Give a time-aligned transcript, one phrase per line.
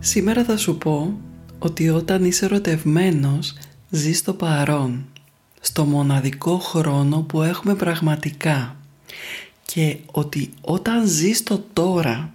[0.00, 1.20] Σήμερα θα σου πω
[1.58, 3.54] ότι όταν είσαι ερωτευμένος
[3.90, 5.06] ζεις στο παρόν,
[5.60, 8.76] στο μοναδικό χρόνο που έχουμε πραγματικά
[9.64, 12.34] και ότι όταν ζεις το τώρα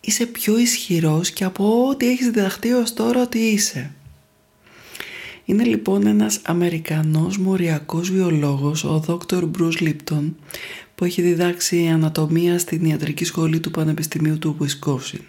[0.00, 3.90] είσαι πιο ισχυρός και από ό,τι έχεις διδαχτεί ως τώρα ότι είσαι.
[5.44, 9.42] Είναι λοιπόν ένας Αμερικανός μοριακός βιολόγος, ο Dr.
[9.42, 10.32] Bruce Lipton,
[10.94, 15.20] που έχει διδάξει ανατομία στην ιατρική σχολή του Πανεπιστημίου του Wisconsin.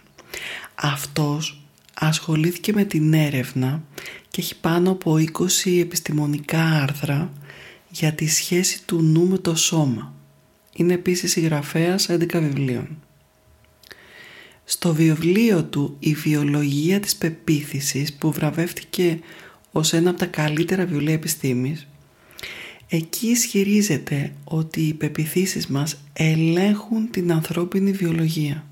[0.83, 1.61] Αυτός
[1.93, 3.83] ασχολήθηκε με την έρευνα
[4.29, 7.31] και έχει πάνω από 20 επιστημονικά άρθρα
[7.91, 10.13] για τη σχέση του νου με το σώμα.
[10.75, 12.87] Είναι επίσης συγγραφέας 11 βιβλίων.
[14.63, 19.19] Στο βιβλίο του «Η βιολογία της πεποίθησης» που βραβεύτηκε
[19.71, 21.87] ως ένα από τα καλύτερα βιβλία επιστήμης
[22.87, 28.65] εκεί ισχυρίζεται ότι οι πεπιθήσεις μας ελέγχουν την ανθρώπινη βιολογία.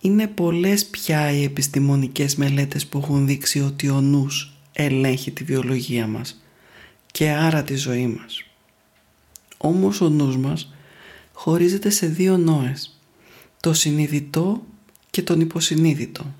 [0.00, 6.06] Είναι πολλές πια οι επιστημονικές μελέτες που έχουν δείξει ότι ο νους ελέγχει τη βιολογία
[6.06, 6.42] μας
[7.12, 8.44] και άρα τη ζωή μας.
[9.56, 10.72] Όμως ο νους μας
[11.32, 13.00] χωρίζεται σε δύο νόες,
[13.60, 14.62] το συνειδητό
[15.10, 16.34] και τον υποσυνείδητο.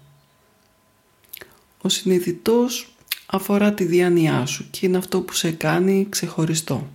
[1.81, 2.94] Ο συνειδητός
[3.27, 6.91] αφορά τη διάνοιά σου και είναι αυτό που σε κάνει ξεχωριστό.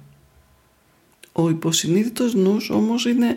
[1.31, 3.33] Ο υποσυνείδητος νους όμως είναι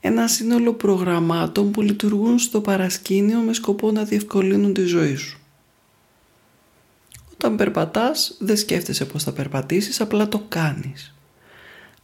[0.00, 5.38] ένα σύνολο προγραμμάτων που λειτουργούν στο παρασκήνιο με σκοπό να διευκολύνουν τη ζωή σου.
[7.32, 11.14] Όταν περπατάς δεν σκέφτεσαι πώς θα περπατήσεις, απλά το κάνεις.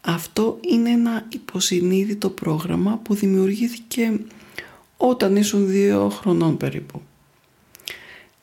[0.01, 4.21] Αυτό είναι ένα υποσυνείδητο πρόγραμμα που δημιουργήθηκε
[4.97, 7.03] όταν ήσουν δύο χρονών περίπου.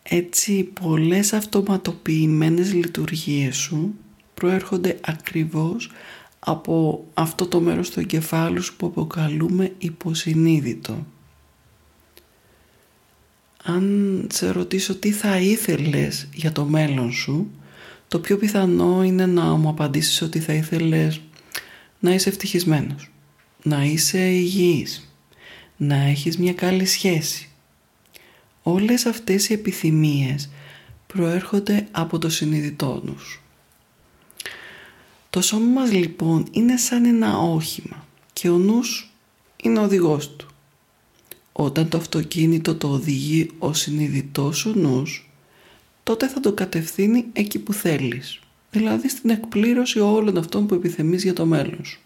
[0.03, 3.93] Έτσι πολλές αυτοματοποιημένες λειτουργίες σου
[4.33, 5.91] προέρχονται ακριβώς
[6.39, 11.05] από αυτό το μέρος του εγκεφάλου σου που αποκαλούμε υποσυνείδητο.
[13.63, 17.51] Αν σε ρωτήσω τι θα ήθελες για το μέλλον σου,
[18.07, 21.21] το πιο πιθανό είναι να μου απαντήσεις ότι θα ήθελες
[21.99, 23.11] να είσαι ευτυχισμένος,
[23.63, 25.13] να είσαι υγιής,
[25.77, 27.49] να έχεις μια καλή σχέση.
[28.63, 30.49] Όλες αυτές οι επιθυμίες
[31.07, 33.41] προέρχονται από το συνειδητό νους.
[35.29, 39.13] Το σώμα μας λοιπόν είναι σαν ένα όχημα και ο νους
[39.63, 40.47] είναι ο οδηγός του.
[41.51, 45.29] Όταν το αυτοκίνητο το οδηγεί ο συνειδητός σου νους,
[46.03, 48.39] τότε θα το κατευθύνει εκεί που θέλεις,
[48.71, 51.99] δηλαδή στην εκπλήρωση όλων αυτών που επιθυμείς για το μέλλον σου.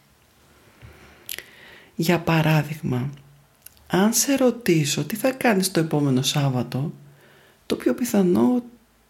[1.95, 3.09] Για παράδειγμα,
[3.87, 6.93] αν σε ρωτήσω τι θα κάνεις το επόμενο Σάββατο,
[7.65, 8.63] το πιο πιθανό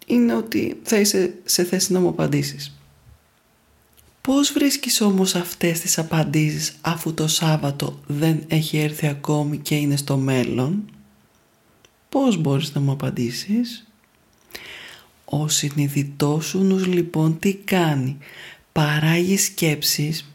[0.05, 2.77] είναι ότι θα είσαι σε θέση να μου απαντήσεις.
[4.27, 9.95] Πώς βρίσκεις όμως αυτές τις απαντήσεις αφού το Σάββατο δεν έχει έρθει ακόμη και είναι
[9.95, 10.83] στο μέλλον;
[12.09, 13.87] Πώς μπορείς να μου απαντήσεις;
[15.25, 18.17] Ο συνειδητός σου νους λοιπόν τι κάνει;
[18.71, 20.25] Παράγει σκέψεις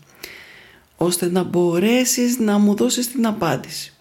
[0.96, 3.92] ώστε να μπορέσεις να μου δώσεις την απάντηση.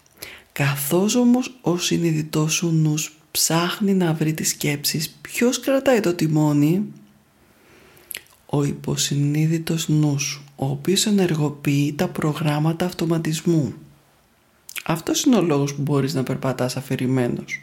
[0.51, 6.85] Καθώς όμως ο συνειδητός σου νους ψάχνει να βρει τις σκέψεις ποιος κρατάει το τιμόνι;
[8.49, 13.73] Ο υποσυνείδητος νους, ο οποίος ενεργοποιεί τα προγράμματα αυτοματισμού.
[14.85, 17.61] Αυτός είναι ο λόγος που μπορείς να περπατάς αφηρημένος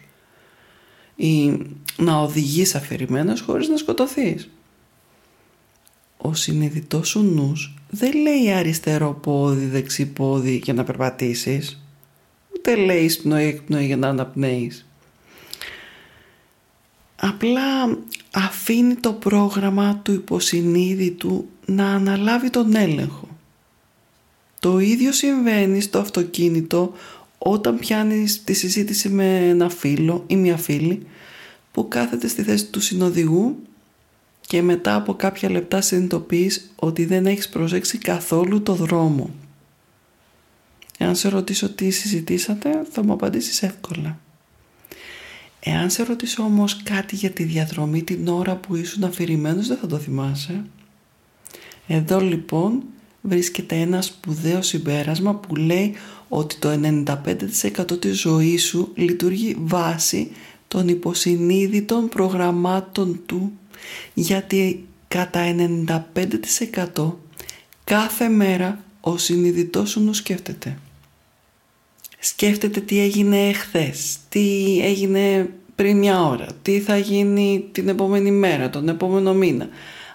[1.17, 1.59] ή
[1.97, 4.49] να οδηγείς αφηρημένος χωρίς να σκοτωθείς.
[6.17, 11.83] Ο συνειδητός σου νους δεν λέει αριστερό πόδι, δεξί πόδι για να περπατήσεις,
[12.55, 14.87] ούτε λέει σπνοή εκπνοή για να αναπνέεις.
[17.17, 17.99] Απλά
[18.35, 23.29] αφήνει το πρόγραμμα του υποσυνείδητου να αναλάβει τον έλεγχο.
[24.61, 26.93] Το ίδιο συμβαίνει στο αυτοκίνητο
[27.39, 31.07] όταν πιάνεις τη συζήτηση με ένα φίλο ή μια φίλη
[31.73, 33.57] που κάθεται στη θέση του συνοδηγού
[34.41, 39.31] και μετά από κάποια λεπτά συνειδητοποιείς ότι δεν έχεις προσέξει καθόλου το δρόμο.
[40.99, 44.19] Εάν σε ρωτήσω τι συζητήσατε θα μου απαντήσεις εύκολα.
[45.67, 49.87] Εάν σε ρωτήσω όμως κάτι για τη διαδρομή την ώρα που ήσουν αφηρημένος δεν θα
[49.87, 50.65] το θυμάσαι.
[51.87, 52.83] Εδώ λοιπόν
[53.21, 55.95] βρίσκεται ένα σπουδαίο συμπέρασμα που λέει
[56.29, 56.81] ότι το
[57.91, 60.31] 95% της ζωής σου λειτουργεί βάση
[60.69, 63.53] των υποσυνείδητων προγραμμάτων του
[64.15, 65.41] γιατί κατά
[66.95, 67.13] 95%
[67.85, 70.79] κάθε μέρα ο συνειδητός σου σκέφτεται.
[72.27, 78.71] Σκέφτεται τι έγινε εχθές, τι έγινε πριν μια ώρα, τι θα γίνει την επόμενη μέρα,
[78.71, 79.69] τον επόμενο μήνα.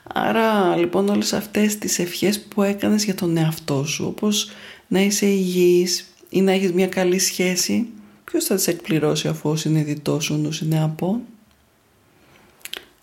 [0.04, 4.50] Άρα λοιπόν όλες αυτές τις ευχές που έκανες για τον εαυτό σου, όπως
[4.88, 7.88] να είσαι υγιής ή να έχεις μια καλή σχέση,
[8.24, 11.22] ποιος θα τις εκπληρώσει αφού ο συνειδητός σου νους είναι από;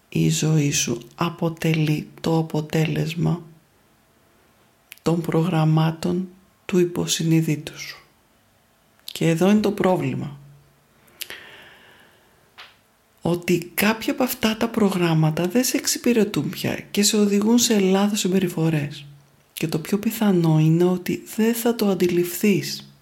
[0.08, 3.42] Η ζωή σου αποτελεί το αποτέλεσμα
[5.02, 6.28] των προγραμμάτων
[6.66, 8.05] του υποσυνειδήτου σου.
[9.16, 10.38] Και εδώ είναι το πρόβλημα.
[13.20, 18.18] Ότι κάποια από αυτά τα προγράμματα δεν σε εξυπηρετούν πια και σε οδηγούν σε λάθος
[18.18, 19.06] συμπεριφορές.
[19.52, 22.92] Και το πιο πιθανό είναι ότι δεν θα το αντιληφθείς.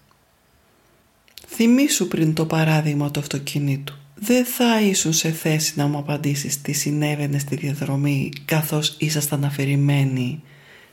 [1.47, 3.93] Θυμήσου πριν το παράδειγμα του αυτοκινήτου.
[4.15, 10.41] Δεν θα ήσουν σε θέση να μου απαντήσεις τι συνέβαινε στη διαδρομή καθώς ήσασταν αφηρημένοι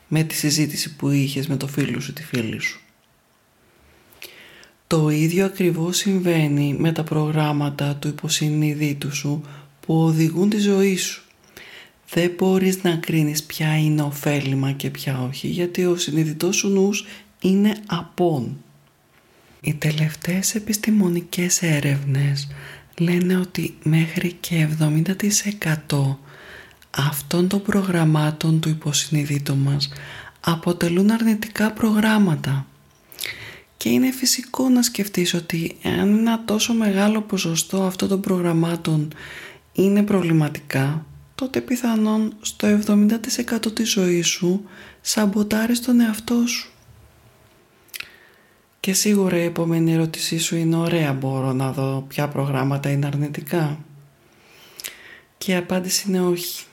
[0.08, 2.81] με τη συζήτηση που είχες με το φίλο σου, τη φίλη σου.
[4.92, 9.42] Το ίδιο ακριβώς συμβαίνει με τα προγράμματα του υποσυνείδητου σου
[9.80, 11.22] που οδηγούν τη ζωή σου.
[12.08, 17.06] Δεν μπορείς να κρίνεις ποια είναι ωφέλιμα και ποια όχι γιατί ο συνειδητός σου νους
[17.40, 18.56] είναι απόν.
[19.60, 22.48] Οι τελευταίες επιστημονικές έρευνες
[22.98, 24.68] λένε ότι μέχρι και
[25.88, 26.16] 70%
[26.90, 29.92] αυτών των προγραμμάτων του υποσυνείδητου μας
[30.40, 32.66] αποτελούν αρνητικά προγράμματα.
[33.82, 39.12] Και είναι φυσικό να σκεφτείς ότι αν ένα τόσο μεγάλο ποσοστό αυτών των προγραμμάτων
[39.72, 44.64] είναι προβληματικά, τότε πιθανόν στο 70% της ζωής σου
[45.00, 46.70] σαμποτάρεις τον εαυτό σου.
[48.80, 53.78] Και σίγουρα η επόμενη ερώτησή σου είναι ωραία μπορώ να δω ποια προγράμματα είναι αρνητικά.
[55.38, 56.64] Και η απάντηση είναι όχι.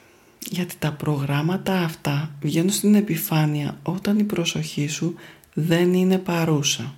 [0.49, 5.15] Γιατί τα προγράμματα αυτά βγαίνουν στην επιφάνεια όταν η προσοχή σου
[5.53, 6.93] δεν είναι παρούσα.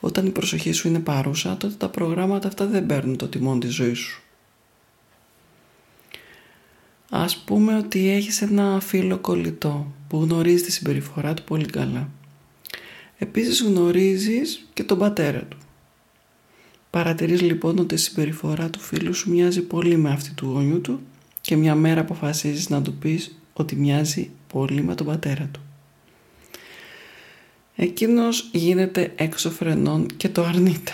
[0.00, 3.74] Όταν η προσοχή σου είναι παρούσα, τότε τα προγράμματα αυτά δεν παίρνουν το τιμόν της
[3.74, 4.22] ζωής σου.
[7.10, 12.08] Ας πούμε ότι έχεις ένα φίλο κολλητό που γνωρίζει τη συμπεριφορά του πολύ καλά.
[13.18, 15.56] Επίσης γνωρίζεις και τον πατέρα του.
[16.90, 21.00] Παρατηρείς λοιπόν ότι η συμπεριφορά του φίλου σου μοιάζει πολύ με αυτή του γονιού του
[21.40, 25.60] και μια μέρα αποφασίζεις να του πεις ότι μοιάζει πολύ με τον πατέρα του.
[27.76, 30.92] Εκείνος γίνεται έξω φρενών και το αρνείται.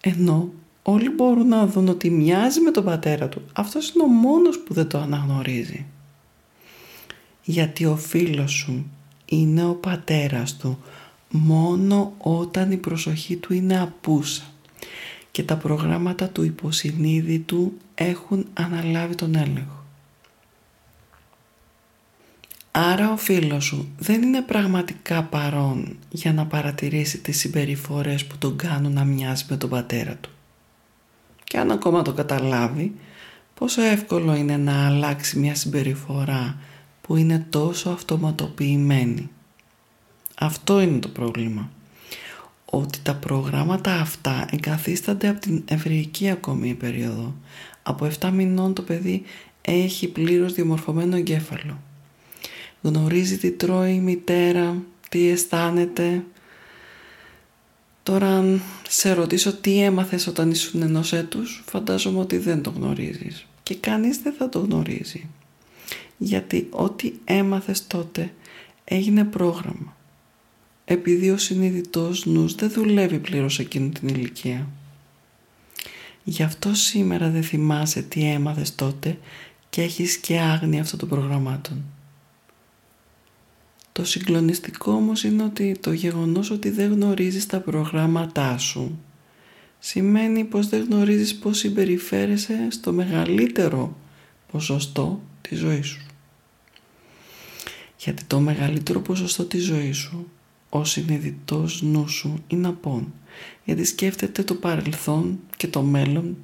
[0.00, 0.52] Ενώ
[0.82, 3.42] όλοι μπορούν να δουν ότι μοιάζει με τον πατέρα του.
[3.52, 5.86] Αυτός είναι ο μόνος που δεν το αναγνωρίζει.
[7.42, 8.86] Γιατί ο φίλος σου
[9.24, 10.78] είναι ο πατέρας του
[11.30, 14.42] μόνο όταν η προσοχή του είναι απούσα
[15.30, 19.77] και τα προγράμματα του υποσυνείδητου έχουν αναλάβει τον έλεγχο.
[22.70, 28.56] Άρα ο φίλος σου δεν είναι πραγματικά παρόν για να παρατηρήσει τις συμπεριφορές που τον
[28.56, 30.30] κάνουν να μοιάζει με τον πατέρα του.
[31.44, 32.94] Και αν ακόμα το καταλάβει,
[33.54, 36.56] πόσο εύκολο είναι να αλλάξει μια συμπεριφορά
[37.00, 39.30] που είναι τόσο αυτοματοποιημένη.
[40.38, 41.70] Αυτό είναι το πρόβλημα.
[42.64, 47.34] Ότι τα προγράμματα αυτά εγκαθίστανται από την ευρυϊκή ακόμη περίοδο.
[47.82, 49.22] Από 7 μηνών το παιδί
[49.60, 51.78] έχει πλήρως διαμορφωμένο εγκέφαλο.
[52.82, 56.24] Γνωρίζει τι τρώει η μητέρα, τι αισθάνεται.
[58.02, 63.46] Τώρα αν σε ρωτήσω τι έμαθες όταν ήσουν ενός έτους, φαντάζομαι ότι δεν το γνωρίζεις.
[63.62, 65.28] Και κανείς δεν θα το γνωρίζει.
[66.16, 68.32] Γιατί ό,τι έμαθες τότε
[68.84, 69.96] έγινε πρόγραμμα
[70.90, 74.66] επειδή ο συνειδητός νους δεν δουλεύει πλήρως εκείνη την ηλικία.
[76.24, 79.18] Γι' αυτό σήμερα δεν θυμάσαι τι έμαθες τότε
[79.70, 81.84] και έχεις και άγνοια αυτών των προγραμμάτων.
[83.98, 88.98] Το συγκλονιστικό όμως είναι ότι το γεγονός ότι δεν γνωρίζεις τα προγράμματά σου
[89.78, 93.96] σημαίνει πως δεν γνωρίζεις πως συμπεριφέρεσαι στο μεγαλύτερο
[94.52, 96.06] ποσοστό της ζωής σου.
[97.98, 100.28] Γιατί το μεγαλύτερο ποσοστό της ζωής σου
[100.68, 103.12] ο συνειδητός νου σου είναι απόν
[103.64, 106.36] γιατί σκέφτεται το παρελθόν και το μέλλον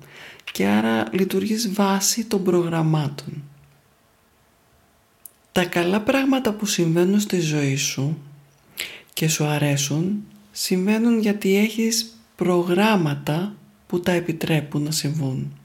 [0.53, 3.43] και άρα λειτουργείς βάση των προγραμμάτων.
[5.55, 8.19] Τα καλά πράγματα που συμβαίνουν στη ζωή σου
[9.13, 13.55] και σου αρέσουν συμβαίνουν γιατί έχεις προγράμματα
[13.87, 15.59] που τα επιτρέπουν να συμβούν.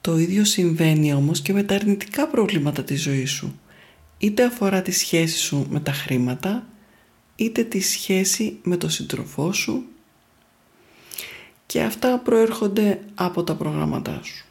[0.00, 3.60] Το ίδιο συμβαίνει όμως και με τα αρνητικά προβλήματα της ζωής σου.
[4.18, 6.66] Είτε αφορά τη σχέση σου με τα χρήματα,
[7.36, 9.84] είτε τη σχέση με το σύντροφό σου
[11.66, 14.46] και αυτά προέρχονται από τα προγράμματά σου.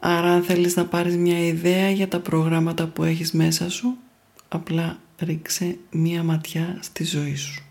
[0.00, 3.96] Άρα αν θέλεις να πάρεις μια ιδέα για τα προγράμματα που έχεις μέσα σου,
[4.48, 7.64] απλά ρίξε μία ματιά στη ζωή σου.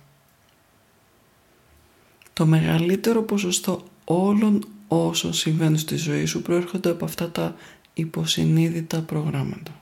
[2.34, 7.56] Το μεγαλύτερο ποσοστό όλων όσων συμβαίνουν στη ζωή σου προέρχονται από αυτά τα
[7.94, 9.82] υποσυνείδητα προγράμματα.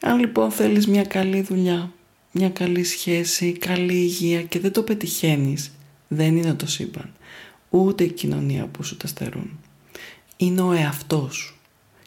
[0.00, 1.92] Αν λοιπόν θέλεις μια καλή δουλειά,
[2.32, 5.72] μια καλή σχέση, καλή υγεία και δεν το πετυχαίνεις,
[6.08, 7.12] δεν είναι το σύμπαν,
[7.70, 9.58] ούτε η κοινωνία που σου τα στερούν.
[10.42, 11.54] Είναι ο εαυτός σου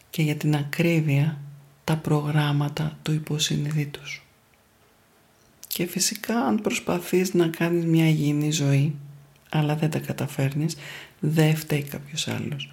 [0.10, 1.40] και για την ακρίβεια
[1.84, 4.24] τα προγράμματα του υποσυνειδήτου σου.
[5.68, 8.96] Και φυσικά αν προσπαθείς να κάνεις μια υγιεινή ζωή,
[9.50, 10.78] αλλά δεν τα καταφέρνεις,
[11.20, 12.72] δεν φταίει κάποιος άλλος.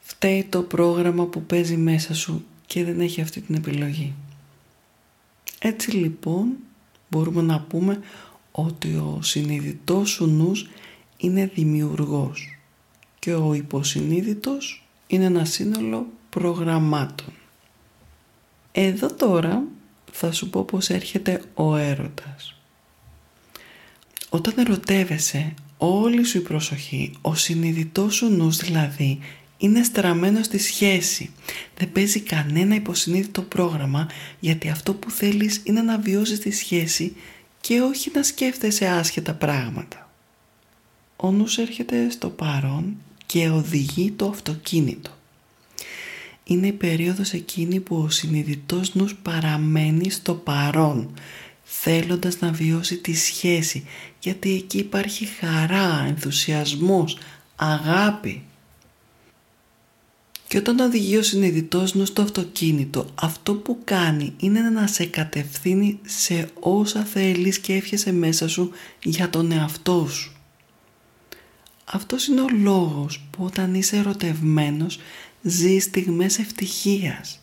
[0.00, 4.14] Φταίει το πρόγραμμα που παίζει μέσα σου και δεν έχει αυτή την επιλογή.
[5.58, 6.56] Έτσι λοιπόν
[7.08, 8.00] μπορούμε να πούμε
[8.52, 10.68] ότι ο συνειδητός σου νους
[11.16, 12.59] είναι δημιουργός
[13.20, 17.32] και ο υποσυνείδητος είναι ένα σύνολο προγραμμάτων.
[18.72, 19.62] Εδώ τώρα
[20.12, 22.54] θα σου πω πως έρχεται ο έρωτας.
[24.28, 29.18] Όταν ερωτεύεσαι όλη σου η προσοχή, ο συνειδητός σου νους δηλαδή
[29.58, 31.30] είναι στραμμένο στη σχέση.
[31.76, 34.08] Δεν παίζει κανένα υποσυνείδητο πρόγραμμα
[34.40, 37.16] γιατί αυτό που θέλεις είναι να βιώσεις τη σχέση
[37.60, 40.10] και όχι να σκέφτεσαι άσχετα πράγματα.
[41.16, 42.96] Ο νους έρχεται στο παρόν
[43.30, 45.10] και οδηγεί το αυτοκίνητο.
[46.44, 51.10] Είναι η περίοδος εκείνη που ο συνειδητός νους παραμένει στο παρόν
[51.64, 53.84] θέλοντας να βιώσει τη σχέση
[54.20, 57.18] γιατί εκεί υπάρχει χαρά, ενθουσιασμός,
[57.56, 58.42] αγάπη
[60.48, 65.98] και όταν οδηγεί ο συνειδητός νους στο αυτοκίνητο, αυτό που κάνει είναι να σε κατευθύνει
[66.02, 68.70] σε όσα θέλεις και εύχεσαι μέσα σου
[69.02, 70.39] για τον εαυτό σου.
[71.92, 74.98] Αυτός είναι ο λόγος που όταν είσαι ερωτευμένος
[75.42, 77.40] ζεις στιγμές ευτυχίας.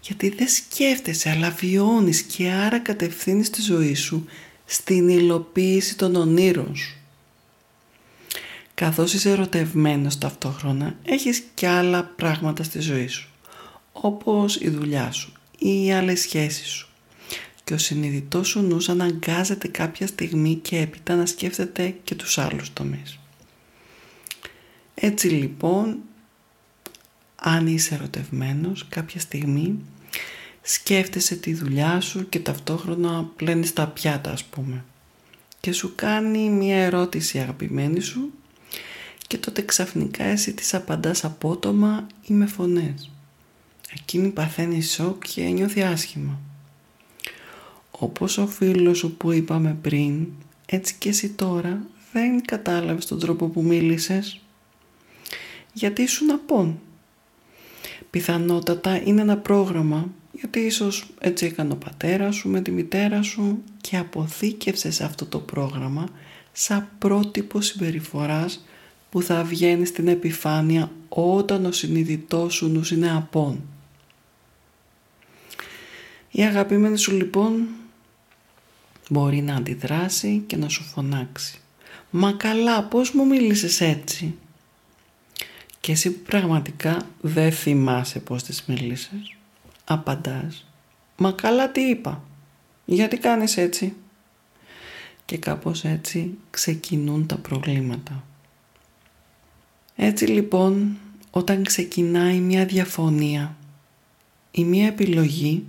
[0.00, 4.24] Γιατί δεν σκέφτεσαι αλλά βιώνεις και άρα κατευθύνεις τη ζωή σου
[4.64, 6.96] στην υλοποίηση των ονείρων σου
[8.76, 13.28] καθώς είσαι ερωτευμένος ταυτόχρονα, έχεις και άλλα πράγματα στη ζωή σου,
[13.92, 16.88] όπως η δουλειά σου ή οι άλλες σχέσεις σου.
[17.64, 22.72] Και ο συνειδητός σου νους αναγκάζεται κάποια στιγμή και έπειτα να σκέφτεται και τους άλλους
[22.72, 23.18] τομείς.
[25.00, 25.98] Έτσι λοιπόν,
[27.36, 29.78] αν είσαι ερωτευμένος κάποια στιγμή,
[30.62, 34.84] σκέφτεσαι τη δουλειά σου και ταυτόχρονα πλένεις τα πιάτα ας πούμε
[35.66, 38.32] και σου κάνει μια ερώτηση αγαπημένη σου
[39.26, 43.10] και τότε ξαφνικά εσύ της απαντάς απότομα ή με φωνές.
[43.98, 46.40] Εκείνη παθαίνει σοκ και νιώθει άσχημα.
[47.90, 50.26] Όπως ο φίλος σου που είπαμε πριν,
[50.66, 54.40] έτσι και εσύ τώρα δεν κατάλαβες τον τρόπο που μίλησες.
[55.78, 56.78] Γιατί ήσουν απόν.
[58.10, 63.62] Πιθανότατα είναι ένα πρόγραμμα γιατί ίσως έτσι έκανε ο πατέρας σου με τη μητέρα σου
[63.80, 66.08] και αποθήκευσες αυτό το πρόγραμμα
[66.52, 68.64] σαν πρότυπο συμπεριφοράς
[69.10, 73.62] που θα βγαίνει στην επιφάνεια όταν ο συνειδητός σου νους είναι απόν.
[76.30, 77.66] Η αγαπημένη σου λοιπόν
[79.08, 81.60] μπορεί να αντιδράσει και να σου φωνάξει.
[82.10, 84.34] «Μα καλά, πώς μου μίλησες έτσι»
[85.86, 89.34] και εσύ που πραγματικά δεν θυμάσαι πώς της μίλησες,
[89.84, 90.66] απαντάς
[91.16, 92.24] «Μα καλά τι είπα,
[92.84, 93.94] γιατί κάνεις έτσι»
[95.24, 98.24] και κάπως έτσι ξεκινούν τα προβλήματα.
[99.96, 100.96] Έτσι λοιπόν
[101.30, 103.56] όταν ξεκινάει μια διαφωνία
[104.50, 105.64] η μία επιλογή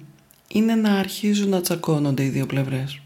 [0.47, 2.99] είναι να αρχίζουν να τσακώνονται οι δύο πλευρές.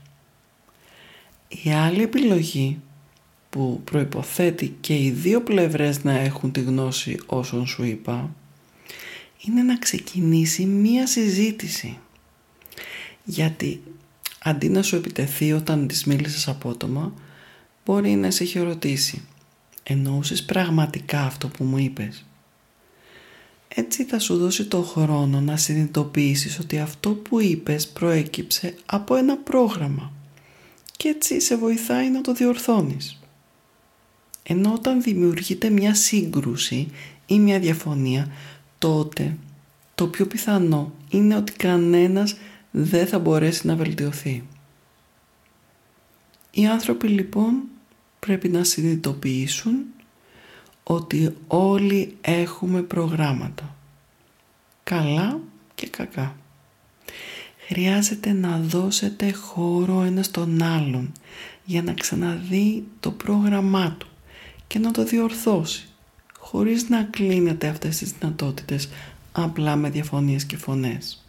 [1.63, 2.79] Η άλλη επιλογή
[3.51, 8.35] που προϋποθέτει και οι δύο πλευρές να έχουν τη γνώση όσων σου είπα
[9.45, 11.97] είναι να ξεκινήσει μία συζήτηση.
[13.23, 13.81] Γιατί
[14.39, 17.13] αντί να σου επιτεθεί όταν της μίλησες απότομα
[17.85, 19.21] μπορεί να σε έχει ρωτήσει
[19.83, 22.25] εννοούσες πραγματικά αυτό που μου είπες.
[23.67, 29.37] Έτσι θα σου δώσει το χρόνο να συνειδητοποιήσεις ότι αυτό που είπες προέκυψε από ένα
[29.37, 30.11] πρόγραμμα
[30.97, 33.20] και έτσι σε βοηθάει να το διορθώνεις.
[34.43, 36.87] Ενώ όταν δημιουργείται μια σύγκρουση
[37.25, 38.31] ή μια διαφωνία,
[38.77, 39.37] τότε
[39.95, 42.35] το πιο πιθανό είναι ότι κανένας
[42.71, 44.43] δεν θα μπορέσει να βελτιωθεί.
[46.51, 47.63] Οι άνθρωποι λοιπόν
[48.19, 49.85] πρέπει να συνειδητοποιήσουν
[50.83, 53.75] ότι όλοι έχουμε προγράμματα.
[54.83, 55.39] Καλά
[55.75, 56.35] και κακά.
[57.67, 61.11] χρειάζεται να δώσετε χώρο ένα στον άλλον
[61.65, 64.10] για να ξαναδεί το πρόγραμμά του
[64.71, 65.87] και να το διορθώσει
[66.39, 68.89] χωρίς να κλείνετε αυτές τις δυνατότητες
[69.31, 71.25] απλά με διαφωνίες και φωνές.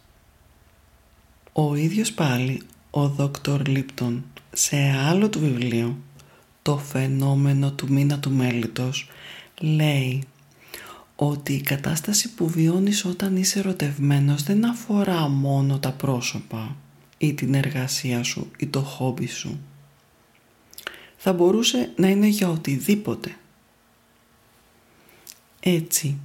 [1.53, 4.23] Ο ίδιος πάλι ο Δόκτωρ Λίπτον
[4.53, 5.97] σε άλλο του βιβλίο
[6.61, 9.09] «Το φαινόμενο του μήνα του μέλιτος»
[9.59, 10.23] λέει
[11.15, 16.75] ότι η κατάσταση που βιώνεις όταν είσαι ερωτευμένος δεν αφορά μόνο τα πρόσωπα
[17.17, 19.59] ή την εργασία σου ή το χόμπι σου.
[21.25, 23.35] Θα μπορούσε να είναι για οτιδήποτε.
[25.59, 26.17] Έτσι,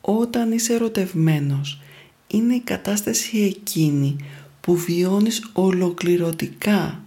[0.00, 1.80] όταν είσαι ερωτευμένος
[2.26, 4.16] είναι η κατάσταση εκείνη
[4.60, 7.04] που βιώνεις ολοκληρωτικά